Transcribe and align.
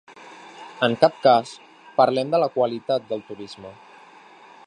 En 0.87 0.95
cap 1.03 1.19
cas 1.25 1.51
parlem 1.99 2.33
de 2.33 2.41
la 2.45 2.49
qualitat 2.57 3.07
del 3.13 3.25
turisme. 3.31 3.75